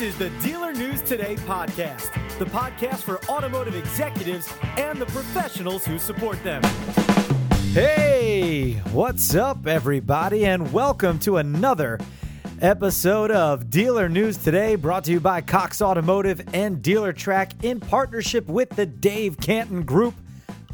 [0.00, 5.84] This is the Dealer News Today podcast, the podcast for automotive executives and the professionals
[5.84, 6.62] who support them.
[7.74, 12.00] Hey, what's up, everybody, and welcome to another
[12.62, 17.78] episode of Dealer News Today, brought to you by Cox Automotive and Dealer Track in
[17.78, 20.14] partnership with the Dave Cantin Group.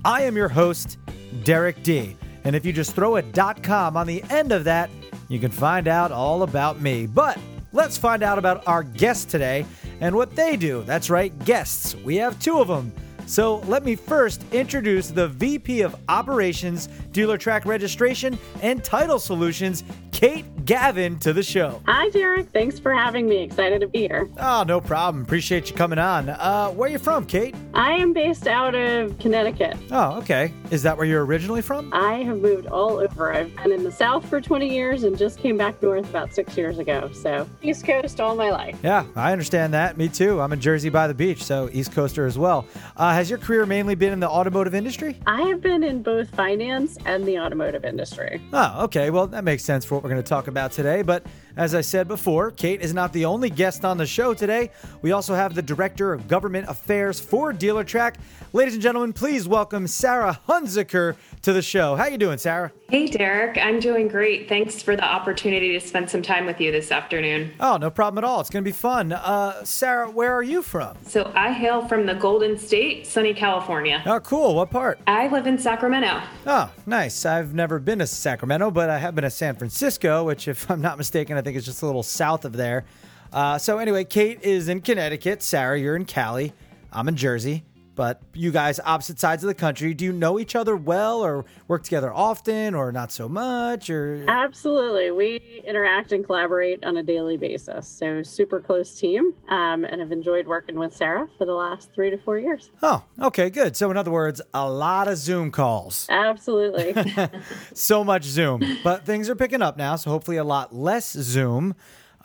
[0.05, 0.99] I am your host,
[1.43, 2.17] Derek D.
[2.45, 4.89] And if you just throw a .com on the end of that,
[5.27, 7.09] you can find out all about me.
[7.09, 7.37] But
[7.77, 9.66] let's find out about our guests today
[10.01, 10.83] and what they do.
[10.84, 11.95] That's right, guests.
[11.97, 12.91] We have two of them.
[13.27, 19.83] So let me first introduce the VP of Operations, Dealer Track Registration, and Title Solutions,
[20.12, 21.83] Kate Gavin, to the show.
[21.87, 22.48] Hi, Derek.
[22.51, 23.43] Thanks for having me.
[23.43, 24.29] Excited to be here.
[24.39, 25.23] Oh, no problem.
[25.25, 26.29] Appreciate you coming on.
[26.29, 27.55] Uh, where are you from, Kate?
[27.75, 29.77] I am based out of Connecticut.
[29.91, 30.53] Oh, okay.
[30.70, 31.93] Is that where you're originally from?
[31.93, 33.33] I have moved all over.
[33.33, 36.56] I've been in the South for 20 years and just came back north about six
[36.56, 37.11] years ago.
[37.12, 38.79] So, East Coast all my life.
[38.83, 39.98] Yeah, I understand that.
[39.98, 40.41] Me too.
[40.41, 42.67] I'm in Jersey by the beach, so East Coaster as well.
[42.97, 45.19] Uh, has your career mainly been in the automotive industry?
[45.27, 48.42] I have been in both finance and the automotive industry.
[48.53, 49.09] Oh, okay.
[49.09, 51.00] Well, that makes sense for what we're going to talk about today.
[51.00, 51.25] But
[51.57, 54.71] as I said before, Kate is not the only guest on the show today.
[55.03, 58.17] We also have the Director of Government Affairs for Dealertrack.
[58.53, 61.97] Ladies and gentlemen, please welcome Sarah Hunziker to the show.
[61.97, 62.73] How you doing, Sarah?
[62.89, 63.59] Hey, Derek.
[63.59, 64.49] I'm doing great.
[64.49, 67.53] Thanks for the opportunity to spend some time with you this afternoon.
[67.59, 68.41] Oh, no problem at all.
[68.41, 69.12] It's going to be fun.
[69.12, 70.97] Uh, Sarah, where are you from?
[71.05, 74.03] So I hail from the Golden State, sunny California.
[74.07, 74.55] Oh, cool.
[74.55, 75.01] What part?
[75.07, 76.23] I live in Sacramento.
[76.47, 77.27] Oh, nice.
[77.27, 80.81] I've never been to Sacramento, but I have been to San Francisco, which, if I'm
[80.81, 82.84] not mistaken, think it's just a little south of there.
[83.33, 85.42] Uh, so, anyway, Kate is in Connecticut.
[85.42, 86.53] Sarah, you're in Cali.
[86.92, 87.62] I'm in Jersey.
[87.97, 91.47] But you guys, opposite sides of the country, do you know each other well or
[91.66, 93.88] work together often or not so much?
[93.88, 95.11] Or Absolutely.
[95.11, 97.88] We interact and collaborate on a daily basis.
[97.88, 102.11] So, super close team um, and have enjoyed working with Sarah for the last three
[102.11, 102.70] to four years.
[102.83, 103.77] Oh, okay, good.
[103.77, 106.06] So, in other words, a lot of Zoom calls.
[106.10, 106.94] Absolutely.
[107.75, 108.62] so much Zoom.
[108.84, 111.75] But things are picking up now, so hopefully a lot less Zoom.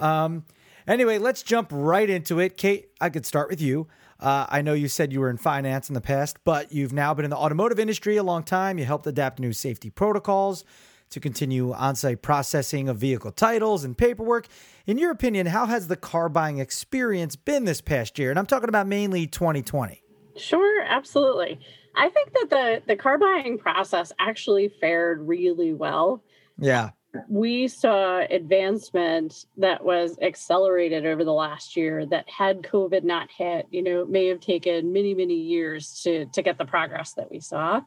[0.01, 0.43] Um,
[0.87, 2.57] anyway, let's jump right into it.
[2.57, 3.87] Kate, I could start with you.
[4.19, 7.13] Uh, I know you said you were in finance in the past, but you've now
[7.13, 8.77] been in the automotive industry a long time.
[8.77, 10.63] You helped adapt new safety protocols
[11.09, 14.47] to continue on site processing of vehicle titles and paperwork.
[14.85, 18.29] In your opinion, how has the car buying experience been this past year?
[18.29, 20.01] And I'm talking about mainly 2020.
[20.37, 21.59] Sure, absolutely.
[21.95, 26.23] I think that the the car buying process actually fared really well.
[26.57, 26.91] Yeah.
[27.27, 33.67] We saw advancement that was accelerated over the last year that had COVID not hit,
[33.69, 37.29] you know, it may have taken many, many years to to get the progress that
[37.29, 37.81] we saw.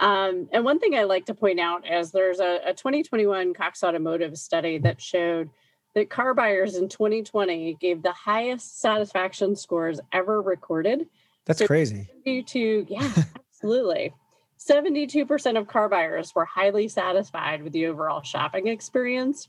[0.00, 3.82] Um, and one thing I like to point out is there's a, a 2021 Cox
[3.84, 5.50] Automotive study that showed
[5.94, 11.06] that car buyers in 2020 gave the highest satisfaction scores ever recorded.
[11.44, 12.08] That's So- crazy.
[12.24, 13.12] To yeah,
[13.52, 14.12] absolutely.
[14.68, 19.48] 72% of car buyers were highly satisfied with the overall shopping experience.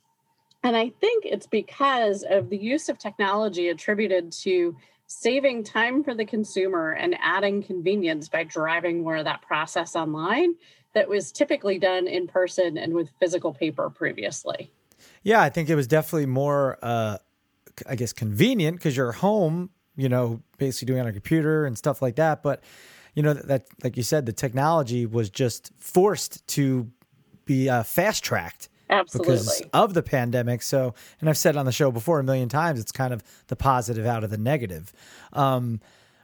[0.64, 4.76] And I think it's because of the use of technology attributed to
[5.08, 10.56] saving time for the consumer and adding convenience by driving more of that process online
[10.94, 14.72] that was typically done in person and with physical paper previously.
[15.24, 17.18] Yeah, I think it was definitely more, uh,
[17.88, 21.78] I guess, convenient because you're home, you know, basically doing it on a computer and
[21.78, 22.42] stuff like that.
[22.42, 22.64] But,
[23.16, 26.92] you know, that, like you said, the technology was just forced to
[27.46, 29.34] be uh, fast tracked Absolutely.
[29.34, 30.62] because of the pandemic.
[30.62, 33.56] So, and I've said on the show before a million times, it's kind of the
[33.56, 34.94] positive out of the negative.
[35.34, 35.80] Um,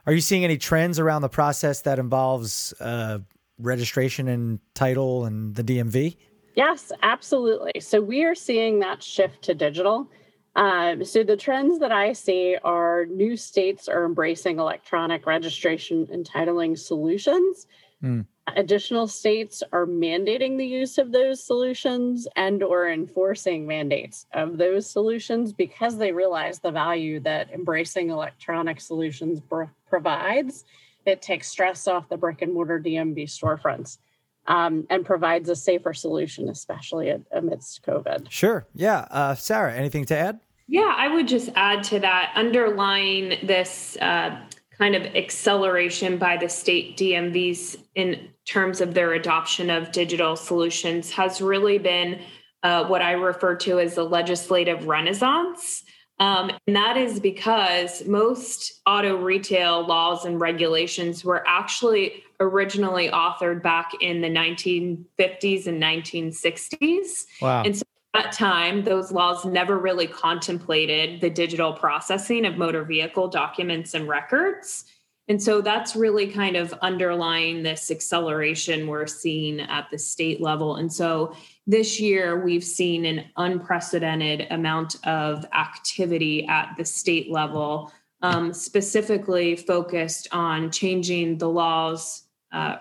[0.06, 3.20] are you seeing any trends around the process that involves uh,
[3.58, 6.18] registration and title and the DMV?
[6.56, 7.80] Yes, absolutely.
[7.80, 10.10] So we are seeing that shift to digital.
[10.56, 16.26] Um, so the trends that I see are new states are embracing electronic registration and
[16.26, 17.68] titling solutions.
[18.02, 18.22] Hmm.
[18.56, 24.90] Additional states are mandating the use of those solutions and or enforcing mandates of those
[24.90, 30.66] solutions because they realize the value that embracing electronic solutions br- provides.
[31.06, 34.00] It takes stress off the brick and mortar DMV storefronts
[34.48, 38.30] um, and provides a safer solution, especially amidst COVID.
[38.30, 38.68] Sure.
[38.74, 39.08] Yeah.
[39.12, 40.40] Uh, Sarah, anything to add?
[40.72, 44.40] Yeah, I would just add to that underlying this uh,
[44.78, 51.12] kind of acceleration by the state DMVs in terms of their adoption of digital solutions
[51.12, 52.22] has really been
[52.64, 55.84] uh, what I refer to as the legislative renaissance.
[56.20, 63.62] Um, and that is because most auto retail laws and regulations were actually originally authored
[63.62, 67.26] back in the 1950s and 1960s.
[67.42, 67.64] Wow.
[67.66, 73.28] And so that time, those laws never really contemplated the digital processing of motor vehicle
[73.30, 74.86] documents and records.
[75.28, 80.76] And so that's really kind of underlying this acceleration we're seeing at the state level.
[80.76, 81.34] And so
[81.66, 89.56] this year, we've seen an unprecedented amount of activity at the state level, um, specifically
[89.56, 92.24] focused on changing the laws.
[92.52, 92.78] Uh,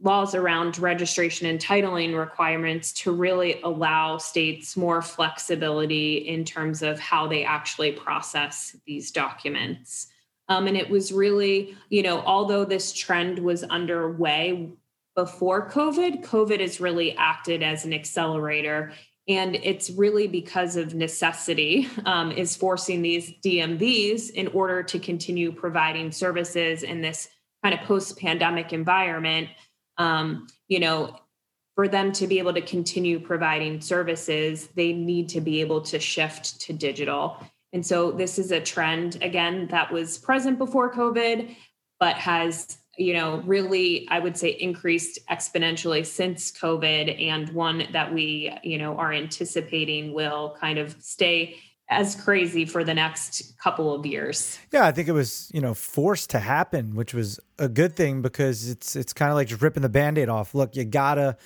[0.00, 6.98] laws around registration and titling requirements to really allow states more flexibility in terms of
[6.98, 10.08] how they actually process these documents.
[10.48, 14.68] Um, and it was really, you know, although this trend was underway
[15.14, 18.92] before COVID, COVID has really acted as an accelerator.
[19.26, 25.50] And it's really because of necessity um, is forcing these DMVs in order to continue
[25.52, 27.28] providing services in this
[27.62, 29.48] kind of post-pandemic environment
[29.98, 31.16] um, you know,
[31.74, 35.98] for them to be able to continue providing services, they need to be able to
[35.98, 37.36] shift to digital.
[37.72, 41.56] And so this is a trend again that was present before COVID,
[41.98, 48.12] but has you know really i would say increased exponentially since covid and one that
[48.12, 51.56] we you know are anticipating will kind of stay
[51.88, 54.58] as crazy for the next couple of years.
[54.72, 58.22] Yeah, I think it was, you know, forced to happen, which was a good thing
[58.22, 60.54] because it's it's kind of like just ripping the band-aid off.
[60.54, 61.36] Look, you got to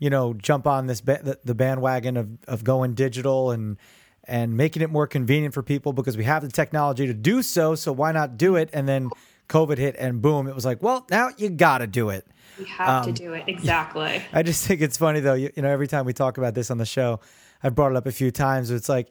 [0.00, 3.76] you know, jump on this ba- the bandwagon of of going digital and
[4.24, 7.74] and making it more convenient for people because we have the technology to do so,
[7.74, 8.70] so why not do it?
[8.72, 9.10] And then
[9.48, 12.26] COVID hit and boom, it was like, well, now you got to do it.
[12.58, 13.44] You have um, to do it.
[13.48, 14.22] Exactly.
[14.32, 16.70] I just think it's funny though, you, you know, every time we talk about this
[16.70, 17.20] on the show,
[17.62, 18.70] I've brought it up a few times.
[18.70, 19.10] It's like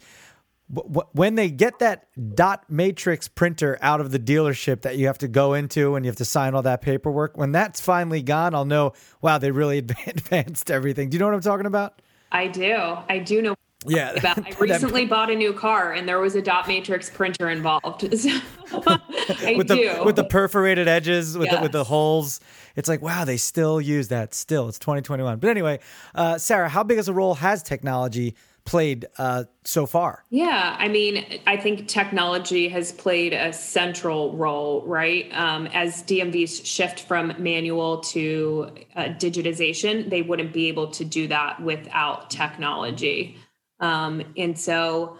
[0.70, 5.28] when they get that dot matrix printer out of the dealership that you have to
[5.28, 8.66] go into and you have to sign all that paperwork, when that's finally gone, I'll
[8.66, 9.78] know, wow, they really
[10.08, 11.10] advanced everything.
[11.10, 12.02] Do you know what I'm talking about?
[12.32, 12.98] I do.
[13.10, 13.56] I do know.
[13.88, 14.12] Yeah.
[14.16, 14.40] About.
[14.46, 18.04] I recently bought a new car and there was a dot matrix printer involved.
[18.04, 19.94] I with do.
[19.96, 21.56] the with the perforated edges, with yes.
[21.56, 22.42] the, with the holes.
[22.76, 24.34] It's like, wow, they still use that.
[24.34, 25.40] Still, it's 2021.
[25.40, 25.80] But anyway,
[26.14, 28.36] uh, Sarah, how big of a role has technology
[28.70, 30.24] played uh, so far?
[30.30, 35.28] Yeah, I mean, I think technology has played a central role, right?
[35.34, 41.28] Um, as DMVs shift from manual to uh, digitization, they wouldn't be able to do
[41.30, 43.38] that without technology.
[43.80, 45.18] Um, and so,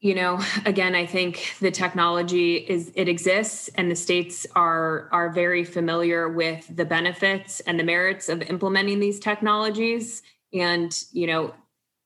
[0.00, 5.30] you know, again, I think the technology is it exists, and the states are are
[5.30, 10.22] very familiar with the benefits and the merits of implementing these technologies.
[10.54, 11.52] And you know,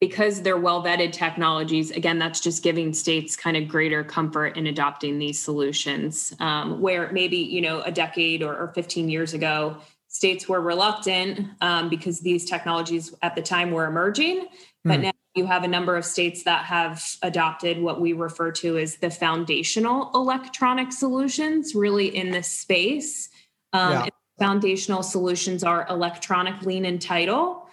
[0.01, 4.67] because they're well vetted technologies, again, that's just giving states kind of greater comfort in
[4.67, 6.33] adopting these solutions.
[6.39, 11.49] Um, where maybe, you know, a decade or, or 15 years ago, states were reluctant
[11.61, 14.47] um, because these technologies at the time were emerging.
[14.85, 15.03] But mm.
[15.05, 18.97] now you have a number of states that have adopted what we refer to as
[18.97, 23.29] the foundational electronic solutions, really in this space.
[23.73, 24.07] Um, yeah.
[24.39, 27.68] Foundational solutions are electronic lien and title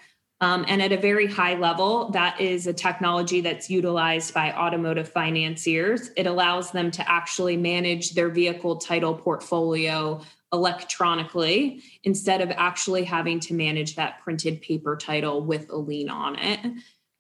[0.45, 5.09] um, and at a very high level, that is a technology that's utilized by automotive
[5.09, 6.11] financiers.
[6.15, 10.21] It allows them to actually manage their vehicle title portfolio
[10.53, 16.37] electronically instead of actually having to manage that printed paper title with a lien on
[16.37, 16.59] it.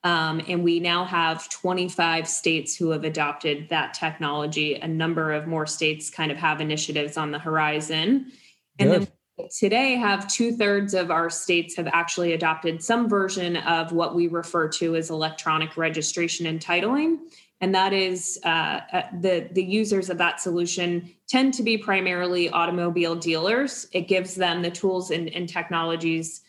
[0.03, 4.75] Um, and we now have 25 states who have adopted that technology.
[4.75, 8.31] A number of more states kind of have initiatives on the horizon.
[8.77, 9.01] And Good.
[9.01, 9.07] then
[9.51, 14.27] today have two thirds of our states have actually adopted some version of what we
[14.27, 17.17] refer to as electronic registration and titling.
[17.61, 22.49] And that is uh, uh, the the users of that solution tend to be primarily
[22.49, 23.87] automobile dealers.
[23.93, 26.41] It gives them the tools and, and technologies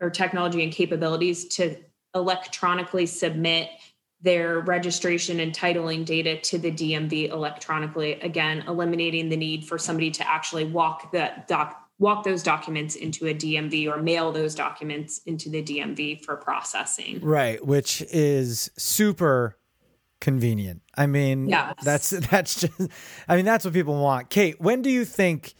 [0.00, 1.76] or technology and capabilities to
[2.14, 3.70] electronically submit
[4.20, 10.10] their registration and titling data to the DMV electronically, again, eliminating the need for somebody
[10.12, 15.20] to actually walk the doc, walk those documents into a DMV or mail those documents
[15.24, 17.20] into the DMV for processing.
[17.22, 19.56] Right, which is super
[20.20, 20.82] convenient.
[20.96, 21.74] I mean, yes.
[21.82, 22.90] that's that's just
[23.28, 24.28] I mean, that's what people want.
[24.28, 25.54] Kate, when do you think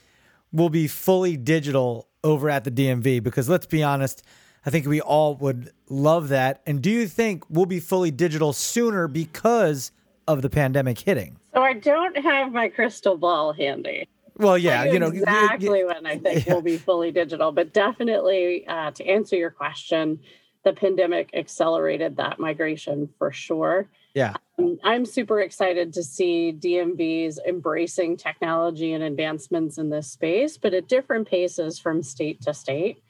[0.52, 4.22] will be fully digital over at the DMV because let's be honest,
[4.66, 6.60] I think we all would love that.
[6.66, 9.92] And do you think we'll be fully digital sooner because
[10.28, 11.38] of the pandemic hitting?
[11.54, 14.08] So I don't have my crystal ball handy.
[14.36, 16.54] Well, yeah, you know exactly when I think yeah.
[16.54, 20.20] we'll be fully digital, but definitely uh, to answer your question,
[20.64, 23.88] the pandemic accelerated that migration for sure.
[24.14, 30.56] Yeah, um, I'm super excited to see DMVs embracing technology and advancements in this space,
[30.56, 33.02] but at different paces from state to state.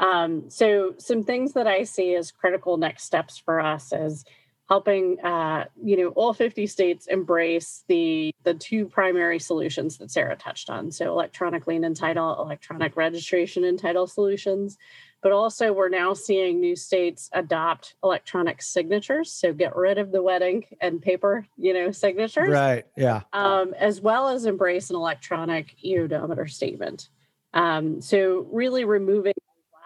[0.00, 4.24] Um, so, some things that I see as critical next steps for us is
[4.68, 10.36] helping, uh, you know, all 50 states embrace the the two primary solutions that Sarah
[10.36, 10.90] touched on.
[10.90, 14.78] So, electronic lien and title, electronic registration and title solutions.
[15.20, 19.32] But also, we're now seeing new states adopt electronic signatures.
[19.32, 22.50] So, get rid of the wedding and paper, you know, signatures.
[22.50, 22.86] Right.
[22.96, 23.22] Yeah.
[23.32, 27.08] Um, as well as embrace an electronic e-odometer statement.
[27.54, 29.34] Um, so, really removing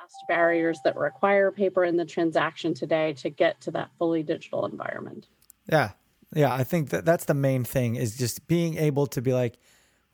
[0.03, 4.67] last barriers that require paper in the transaction today to get to that fully digital
[4.67, 5.29] environment.
[5.71, 5.91] Yeah.
[6.35, 6.53] Yeah.
[6.53, 9.59] I think that that's the main thing is just being able to be like,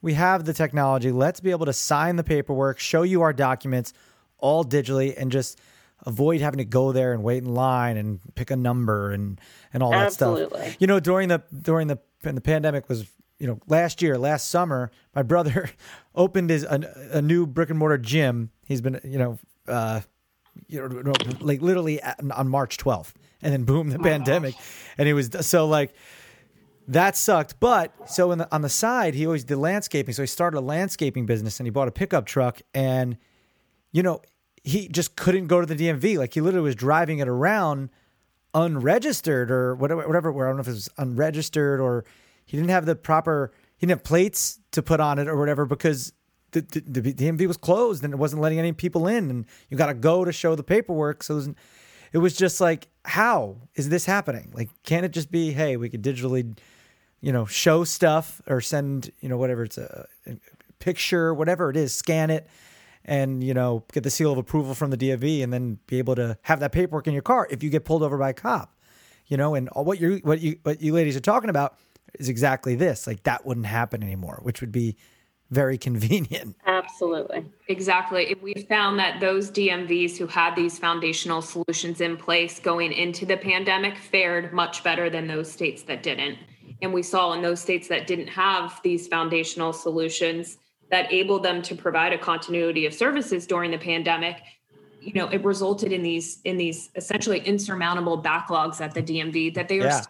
[0.02, 1.10] we have the technology.
[1.10, 3.92] Let's be able to sign the paperwork, show you our documents
[4.38, 5.58] all digitally, and just
[6.06, 9.40] avoid having to go there and wait in line and pick a number and
[9.72, 10.60] and all that Absolutely.
[10.60, 10.76] stuff.
[10.78, 13.06] You know, during the during the and the pandemic was
[13.40, 15.70] you know last year, last summer, my brother
[16.14, 18.50] opened his a, a new brick and mortar gym.
[18.66, 20.00] He's been you know uh,
[20.68, 24.54] you know like literally on March 12th, and then boom, the pandemic,
[24.96, 25.94] and it was so like
[26.88, 27.60] that sucked.
[27.60, 30.14] But so the, on the side, he always did landscaping.
[30.14, 32.60] So he started a landscaping business and he bought a pickup truck.
[32.74, 33.18] And,
[33.92, 34.22] you know,
[34.64, 36.18] he just couldn't go to the DMV.
[36.18, 37.90] Like he literally was driving it around
[38.54, 40.30] unregistered or whatever, whatever.
[40.44, 42.04] I don't know if it was unregistered or
[42.46, 45.66] he didn't have the proper, he didn't have plates to put on it or whatever
[45.66, 46.14] because
[46.52, 49.30] the, the, the DMV was closed and it wasn't letting any people in.
[49.30, 51.22] And you got to go to show the paperwork.
[51.22, 51.48] So it was,
[52.12, 54.50] it was just like, how is this happening?
[54.54, 56.56] Like, can't it just be, hey, we could digitally
[57.20, 60.36] you know, show stuff or send, you know, whatever it's a, a,
[60.78, 62.48] picture, whatever it is, scan it
[63.04, 66.14] and, you know, get the seal of approval from the DMV and then be able
[66.14, 68.74] to have that paperwork in your car if you get pulled over by a cop.
[69.26, 71.76] You know, and what you what you what you ladies are talking about
[72.14, 73.06] is exactly this.
[73.06, 74.96] Like that wouldn't happen anymore, which would be
[75.50, 76.56] very convenient.
[76.66, 77.44] Absolutely.
[77.68, 78.36] Exactly.
[78.42, 83.36] We found that those DMVs who had these foundational solutions in place going into the
[83.36, 86.38] pandemic fared much better than those states that didn't.
[86.82, 90.58] And we saw in those states that didn't have these foundational solutions
[90.90, 94.36] that able them to provide a continuity of services during the pandemic,
[95.00, 99.68] you know, it resulted in these in these essentially insurmountable backlogs at the DMV that
[99.68, 100.02] they are yeah.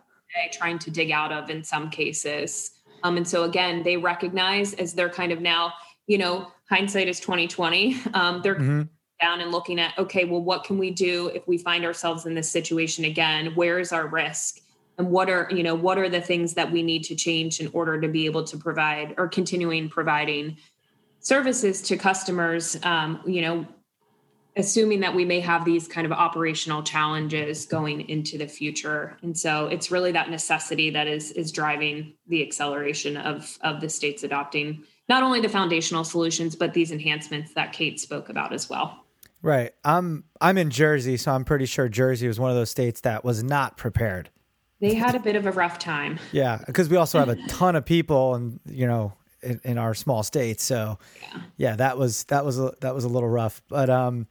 [0.52, 2.70] trying to dig out of in some cases.
[3.02, 5.72] Um, and so again, they recognize as they're kind of now,
[6.06, 7.96] you know, hindsight is 2020.
[8.14, 8.82] Um, they're mm-hmm.
[9.20, 12.34] down and looking at, okay, well, what can we do if we find ourselves in
[12.34, 13.54] this situation again?
[13.54, 14.60] Where is our risk?
[14.98, 17.70] and what are you know what are the things that we need to change in
[17.72, 20.56] order to be able to provide or continuing providing
[21.20, 23.66] services to customers um, you know
[24.58, 29.38] assuming that we may have these kind of operational challenges going into the future and
[29.38, 34.22] so it's really that necessity that is is driving the acceleration of of the states
[34.22, 39.04] adopting not only the foundational solutions but these enhancements that kate spoke about as well
[39.40, 43.00] right i'm i'm in jersey so i'm pretty sure jersey was one of those states
[43.00, 44.28] that was not prepared
[44.80, 46.20] they had a bit of a rough time.
[46.30, 49.12] Yeah, because we also have a ton of people, and you know,
[49.42, 50.60] in, in our small state.
[50.60, 51.40] So, yeah.
[51.56, 53.60] yeah, that was that was a, that was a little rough.
[53.68, 54.26] But um,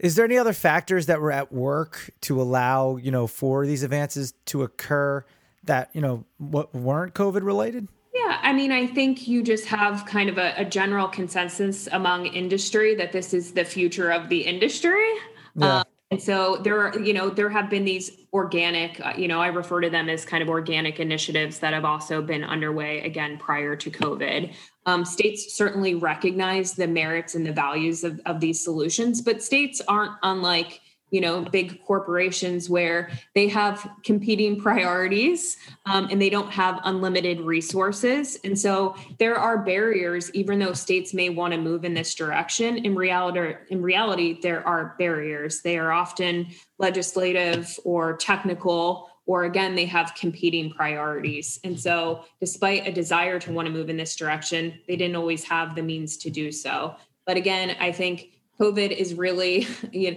[0.00, 3.82] is there any other factors that were at work to allow you know for these
[3.82, 5.24] advances to occur
[5.64, 7.88] that you know what weren't COVID related?
[8.14, 12.26] Yeah, I mean, I think you just have kind of a, a general consensus among
[12.26, 15.08] industry that this is the future of the industry.
[15.54, 15.78] Yeah.
[15.78, 19.40] Um, and so there are, you know, there have been these organic, uh, you know,
[19.40, 23.38] I refer to them as kind of organic initiatives that have also been underway again
[23.38, 24.52] prior to COVID.
[24.86, 29.80] Um, states certainly recognize the merits and the values of, of these solutions, but states
[29.86, 36.50] aren't unlike you know big corporations where they have competing priorities um, and they don't
[36.50, 38.38] have unlimited resources.
[38.44, 42.78] And so there are barriers even though states may want to move in this direction
[42.78, 45.60] in reality in reality there are barriers.
[45.60, 46.48] They are often
[46.78, 51.60] legislative or technical or again they have competing priorities.
[51.64, 55.44] And so despite a desire to want to move in this direction they didn't always
[55.44, 56.94] have the means to do so.
[57.26, 60.16] But again i think covid is really you know,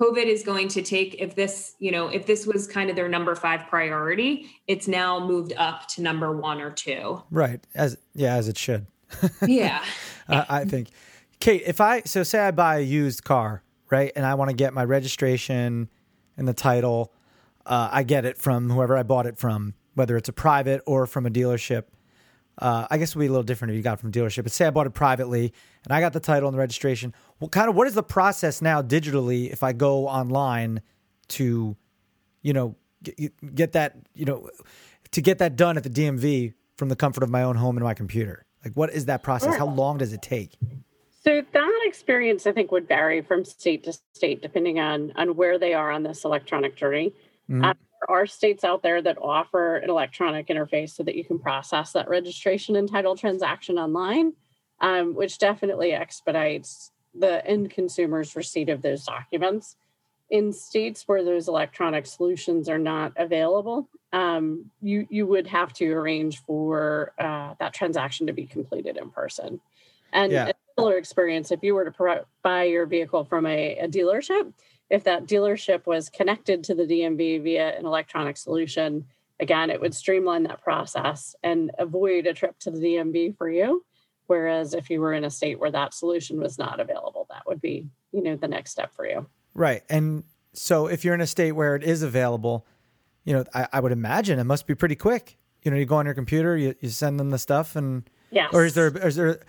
[0.00, 3.08] COVID is going to take if this, you know, if this was kind of their
[3.08, 7.22] number five priority, it's now moved up to number one or two.
[7.30, 7.60] Right.
[7.74, 8.86] As yeah, as it should.
[9.46, 9.84] yeah.
[10.28, 10.88] uh, I think.
[11.38, 14.56] Kate, if I so say I buy a used car, right, and I want to
[14.56, 15.88] get my registration
[16.36, 17.12] and the title,
[17.66, 21.06] uh, I get it from whoever I bought it from, whether it's a private or
[21.06, 21.84] from a dealership.
[22.58, 24.42] Uh, I guess it would be a little different if you got it from dealership.
[24.42, 25.52] But say I bought it privately
[25.84, 27.14] and I got the title and the registration.
[27.40, 30.82] What kind of what is the process now digitally if I go online
[31.28, 31.74] to,
[32.42, 34.50] you know, get, get that you know,
[35.10, 37.84] to get that done at the DMV from the comfort of my own home and
[37.84, 38.44] my computer?
[38.62, 39.56] Like, what is that process?
[39.56, 40.52] How long does it take?
[41.24, 45.58] So that experience, I think, would vary from state to state depending on on where
[45.58, 47.14] they are on this electronic journey.
[47.50, 47.64] Mm-hmm.
[47.64, 51.38] Uh, there are states out there that offer an electronic interface so that you can
[51.38, 54.34] process that registration and title transaction online,
[54.80, 59.76] um, which definitely expedites the end consumer's receipt of those documents.
[60.30, 65.90] In states where those electronic solutions are not available, um, you you would have to
[65.92, 69.60] arrange for uh, that transaction to be completed in person.
[70.12, 70.48] And yeah.
[70.48, 74.52] a similar experience, if you were to pro- buy your vehicle from a, a dealership,
[74.88, 79.06] if that dealership was connected to the DMV via an electronic solution,
[79.38, 83.84] again, it would streamline that process and avoid a trip to the DMV for you.
[84.30, 87.60] Whereas if you were in a state where that solution was not available, that would
[87.60, 89.26] be, you know, the next step for you.
[89.54, 89.82] Right.
[89.90, 90.22] And
[90.52, 92.64] so if you're in a state where it is available,
[93.24, 95.36] you know, I, I would imagine it must be pretty quick.
[95.64, 98.46] You know, you go on your computer, you, you send them the stuff and, yeah.
[98.52, 99.40] Or is there, is there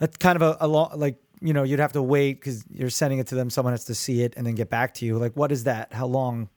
[0.00, 2.90] a kind of a, a long, like, you know, you'd have to wait because you're
[2.90, 3.50] sending it to them.
[3.50, 5.18] Someone has to see it and then get back to you.
[5.18, 5.92] Like, what is that?
[5.92, 6.48] How long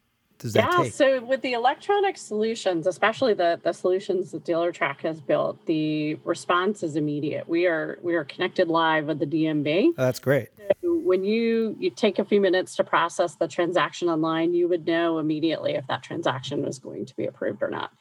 [0.41, 0.93] does that yeah, take?
[0.93, 6.81] so with the electronic solutions, especially the the solutions that Dealertrack has built, the response
[6.81, 7.47] is immediate.
[7.47, 9.89] We are we are connected live with the DMV.
[9.89, 10.49] Oh, that's great.
[10.81, 14.87] So when you you take a few minutes to process the transaction online, you would
[14.87, 17.91] know immediately if that transaction was going to be approved or not.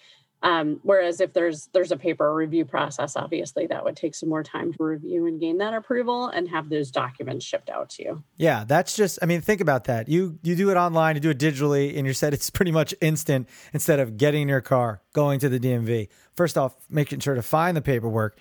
[0.43, 4.43] Um, whereas if there's there's a paper review process, obviously that would take some more
[4.43, 8.25] time to review and gain that approval and have those documents shipped out to you.
[8.37, 10.09] Yeah, that's just I mean, think about that.
[10.09, 12.95] You you do it online, you do it digitally, and you said it's pretty much
[13.01, 16.09] instant instead of getting in your car, going to the DMV.
[16.35, 18.39] First off, making sure to find the paperwork,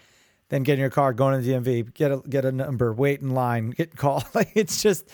[0.48, 3.32] then getting your car, going to the DMV, get a get a number, wait in
[3.32, 4.24] line, get call.
[4.34, 5.10] Like it's just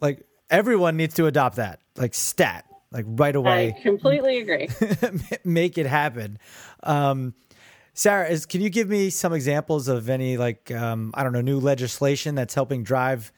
[0.00, 1.78] like everyone needs to adopt that.
[1.96, 2.64] Like stat
[2.94, 3.74] like right away.
[3.76, 4.68] I completely agree.
[5.44, 6.38] make it happen.
[6.82, 7.34] Um,
[7.92, 11.40] Sarah, is, can you give me some examples of any like um, I don't know
[11.40, 13.32] new legislation that's helping drive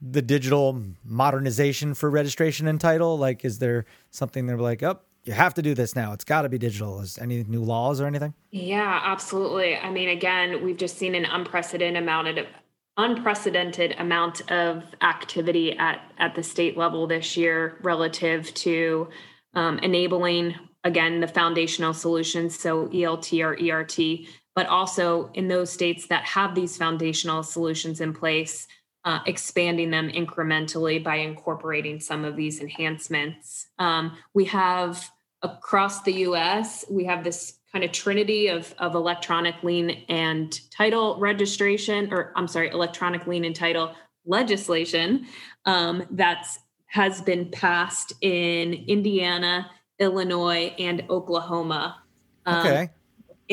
[0.00, 3.18] the digital modernization for registration and title?
[3.18, 6.12] Like, is there something they're like, oh, you have to do this now.
[6.12, 7.00] It's got to be digital.
[7.00, 8.34] Is any new laws or anything?
[8.50, 9.76] Yeah, absolutely.
[9.76, 12.46] I mean, again, we've just seen an unprecedented amount of
[12.96, 19.08] unprecedented amount of activity at at the state level this year relative to
[19.54, 23.98] um, enabling again the foundational solutions so elt or ert
[24.54, 28.66] but also in those states that have these foundational solutions in place
[29.04, 33.66] uh, expanding them incrementally by incorporating some of these enhancements.
[33.78, 35.10] Um, we have
[35.42, 41.18] across the us we have this kind of trinity of, of electronic lien and title
[41.18, 43.94] registration, or I'm sorry, electronic lien and title
[44.26, 45.26] legislation
[45.64, 52.02] um, that's has been passed in Indiana, Illinois, and Oklahoma.
[52.44, 52.90] Um, okay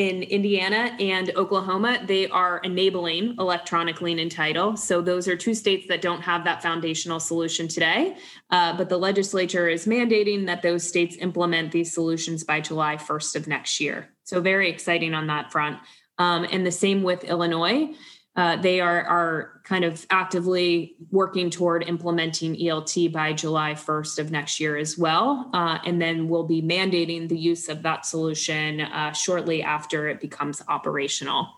[0.00, 4.74] in Indiana and Oklahoma, they are enabling electronic lien and title.
[4.74, 8.16] So those are two states that don't have that foundational solution today.
[8.48, 13.36] Uh, but the legislature is mandating that those states implement these solutions by July 1st
[13.36, 14.08] of next year.
[14.24, 15.76] So very exciting on that front.
[16.16, 17.94] Um, and the same with Illinois.
[18.36, 24.30] Uh, they are are kind of actively working toward implementing ELT by July 1st of
[24.30, 28.80] next year as well, uh, and then we'll be mandating the use of that solution
[28.80, 31.48] uh, shortly after it becomes operational.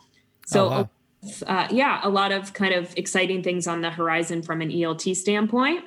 [0.46, 0.66] So.
[0.66, 0.90] Oh, wow.
[1.46, 5.14] Uh, yeah, a lot of kind of exciting things on the horizon from an ELT
[5.14, 5.84] standpoint.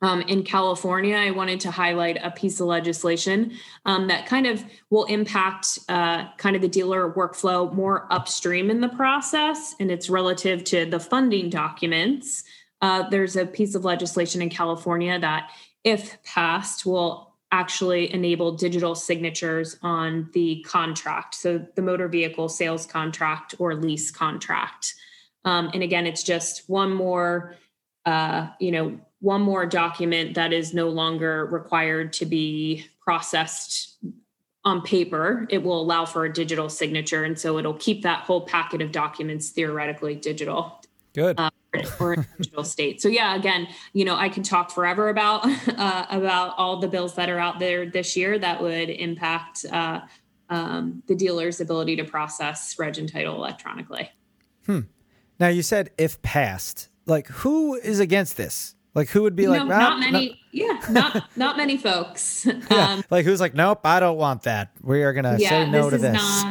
[0.00, 3.52] Um, in California, I wanted to highlight a piece of legislation
[3.84, 8.80] um, that kind of will impact uh, kind of the dealer workflow more upstream in
[8.80, 12.44] the process, and it's relative to the funding documents.
[12.80, 15.50] Uh, there's a piece of legislation in California that,
[15.82, 22.86] if passed, will actually enable digital signatures on the contract, so the motor vehicle sales
[22.86, 24.94] contract or lease contract.
[25.44, 27.56] Um, and again, it's just one more,
[28.04, 33.96] uh, you know, one more document that is no longer required to be processed
[34.64, 35.46] on paper.
[35.50, 37.24] It will allow for a digital signature.
[37.24, 40.80] And so it'll keep that whole packet of documents theoretically digital.
[41.14, 41.38] Good.
[41.38, 41.50] Uh,
[42.00, 43.00] or in digital state.
[43.00, 47.14] So yeah, again, you know, I can talk forever about uh, about all the bills
[47.14, 50.00] that are out there this year that would impact uh,
[50.50, 54.10] um, the dealer's ability to process reg and title electronically.
[54.66, 54.80] Hmm.
[55.38, 58.74] Now you said if passed, like who is against this?
[58.98, 60.40] Like who would be like, no, not many.
[60.50, 62.44] Yeah, not not many folks.
[62.70, 64.72] yeah, um, like who's like, nope, I don't want that.
[64.82, 66.44] We are gonna yeah, say no this to this.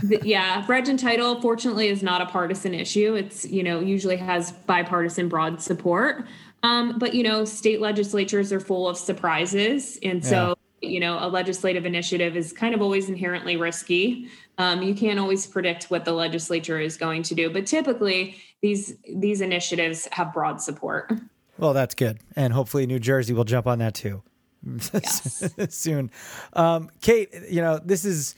[0.00, 3.16] Not, yeah, reg and title, fortunately, is not a partisan issue.
[3.16, 6.24] It's you know usually has bipartisan broad support.
[6.62, 11.26] Um, but you know, state legislatures are full of surprises, and so you know, a
[11.26, 14.28] legislative initiative is kind of always inherently risky.
[14.58, 18.94] Um, you can't always predict what the legislature is going to do, but typically these
[19.12, 21.12] these initiatives have broad support.
[21.58, 24.22] Well, that's good, and hopefully New Jersey will jump on that too
[24.92, 25.52] Yes.
[25.70, 26.10] soon.
[26.54, 28.34] Um, Kate, you know this is,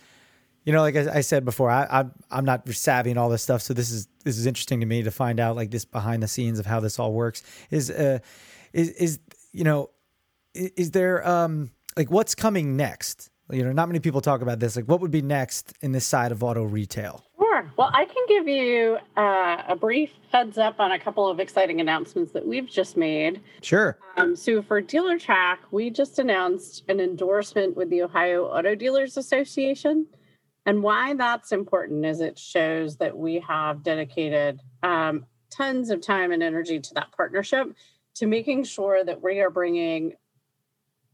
[0.64, 3.42] you know, like I, I said before, I, I I'm not savvy in all this
[3.42, 6.22] stuff, so this is this is interesting to me to find out like this behind
[6.22, 7.42] the scenes of how this all works.
[7.70, 8.18] Is uh,
[8.72, 9.18] is is
[9.52, 9.90] you know,
[10.55, 13.31] is, is there um like what's coming next?
[13.48, 14.74] You know, not many people talk about this.
[14.74, 17.22] Like, what would be next in this side of auto retail?
[17.77, 21.79] Well, I can give you uh, a brief heads up on a couple of exciting
[21.81, 23.43] announcements that we've just made.
[23.61, 23.99] Sure.
[24.17, 29.19] Um, so, for Dealer Track, we just announced an endorsement with the Ohio Auto Dealers
[29.19, 30.07] Association.
[30.65, 36.33] And why that's important is it shows that we have dedicated um, tons of time
[36.33, 37.69] and energy to that partnership
[38.17, 40.15] to making sure that we are bringing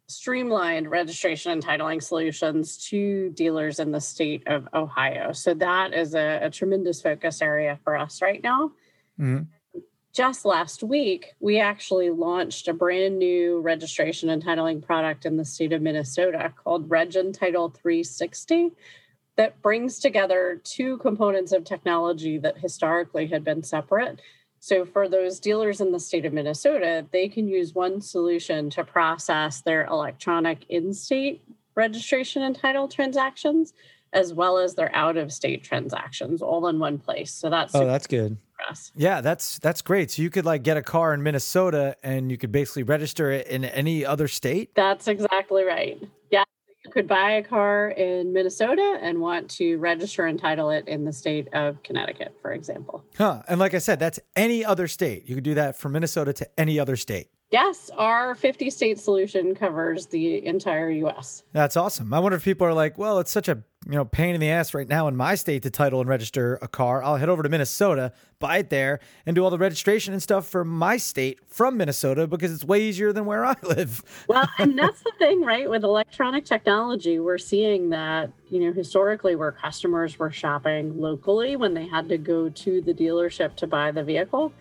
[0.08, 5.32] streamlined registration and titling solutions to dealers in the state of Ohio.
[5.32, 8.72] So that is a, a tremendous focus area for us right now.
[9.18, 9.46] Mhm.
[10.12, 15.44] Just last week, we actually launched a brand new registration and titling product in the
[15.44, 18.72] state of Minnesota called Regen Title 360
[19.36, 24.20] that brings together two components of technology that historically had been separate.
[24.64, 28.84] So, for those dealers in the state of Minnesota, they can use one solution to
[28.84, 31.42] process their electronic in state
[31.74, 33.72] registration and title transactions,
[34.12, 37.32] as well as their out of state transactions, all in one place.
[37.32, 38.36] So, that's Oh, that's good.
[38.56, 38.92] for.
[38.94, 40.12] Yeah, that's that's great.
[40.12, 43.48] So you could like get a car in Minnesota and you could basically register it
[43.48, 44.76] in any other state.
[44.76, 46.00] That's exactly right.
[46.84, 51.04] You could buy a car in Minnesota and want to register and title it in
[51.04, 53.04] the state of Connecticut, for example.
[53.16, 53.42] Huh.
[53.48, 55.28] And like I said, that's any other state.
[55.28, 57.28] You could do that from Minnesota to any other state.
[57.52, 61.44] Yes, our 50 state solution covers the entire US.
[61.52, 62.12] That's awesome.
[62.12, 64.48] I wonder if people are like, well, it's such a you know pain in the
[64.48, 67.02] ass right now in my state to title and register a car.
[67.02, 70.46] I'll head over to Minnesota, buy it there, and do all the registration and stuff
[70.46, 74.02] for my state from Minnesota because it's way easier than where I live.
[74.28, 75.68] Well, and that's the thing, right?
[75.68, 81.74] With electronic technology, we're seeing that, you know, historically where customers were shopping locally when
[81.74, 84.52] they had to go to the dealership to buy the vehicle,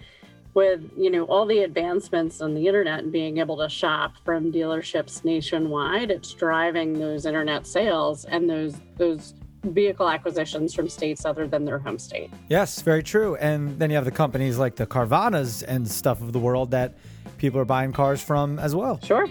[0.54, 4.52] with, you know, all the advancements on the internet and being able to shop from
[4.52, 9.34] dealerships nationwide, it's driving those internet sales and those those
[9.64, 12.32] vehicle acquisitions from states other than their home state.
[12.50, 13.36] Yes, very true.
[13.36, 16.98] And then you have the companies like the Carvanas and stuff of the world that
[17.38, 19.00] people are buying cars from as well.
[19.04, 19.28] Sure.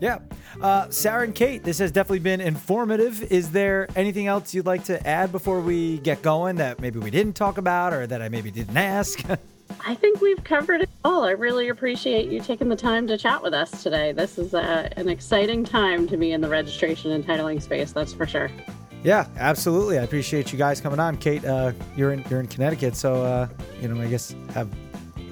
[0.00, 0.18] Yeah.
[0.60, 3.22] Uh, Sarah and Kate, this has definitely been informative.
[3.32, 7.10] Is there anything else you'd like to add before we get going that maybe we
[7.10, 9.22] didn't talk about or that I maybe didn't ask?
[9.86, 11.24] I think we've covered it all.
[11.24, 14.12] I really appreciate you taking the time to chat with us today.
[14.12, 18.14] This is a, an exciting time to be in the registration and titling space, that's
[18.14, 18.50] for sure.
[19.02, 19.98] yeah, absolutely.
[19.98, 21.18] I appreciate you guys coming on.
[21.18, 23.48] Kate, uh, you're in you're in Connecticut, so uh,
[23.82, 24.70] you know I guess have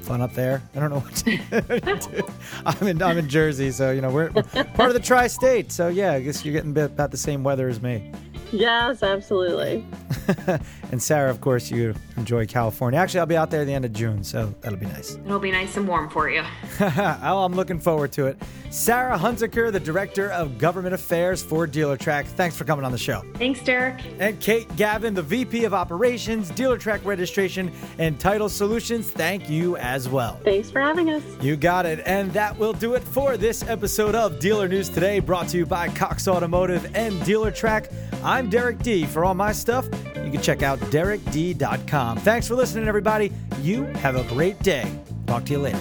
[0.03, 0.63] fun up there.
[0.75, 2.23] I don't know what to do.
[2.67, 5.73] I'm in I'm in Jersey, so you know we're part of the tri-state.
[5.73, 8.13] So yeah, I guess you're getting about the same weather as me.
[8.53, 9.85] Yes, absolutely.
[10.93, 13.01] and Sarah, of course, you enjoy California.
[13.01, 15.15] Actually, I'll be out there at the end of June, so that'll be nice.
[15.15, 16.45] It'll be nice and warm for you.
[16.81, 18.37] oh, I'm looking forward to it.
[18.71, 22.27] Sarah Hunziker, the Director of Government Affairs for DealerTrack.
[22.27, 23.23] Thanks for coming on the show.
[23.35, 24.01] Thanks, Derek.
[24.19, 29.11] And Kate Gavin, the VP of Operations, DealerTrack Registration and Title Solutions.
[29.11, 30.41] Thank you as well.
[30.45, 31.23] Thanks for having us.
[31.41, 32.01] You got it.
[32.07, 35.67] And that will do it for this episode of Dealer News Today, brought to you
[35.67, 38.12] by Cox Automotive and DealerTrack.
[38.25, 39.05] I'm Derek D.
[39.05, 39.87] For all my stuff,
[40.25, 42.19] you can check out derekd.com.
[42.19, 43.33] Thanks for listening, everybody.
[43.61, 44.89] You have a great day.
[45.27, 45.81] Talk to you later.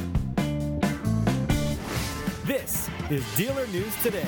[2.46, 4.28] This is Dealer News Today.